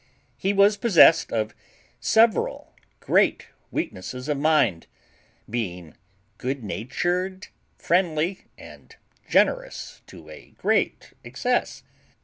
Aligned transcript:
He 0.35 0.51
was 0.51 0.77
possessed 0.77 1.31
of 1.31 1.53
several 1.99 2.73
great 3.01 3.49
weaknesses 3.69 4.27
of 4.29 4.39
mind, 4.39 4.87
being 5.47 5.95
good 6.39 6.63
natured, 6.63 7.49
friendly, 7.77 8.45
and 8.57 8.95
generous 9.29 10.01
to 10.07 10.27
a 10.31 10.55
great 10.57 11.13
excess. 11.23 11.83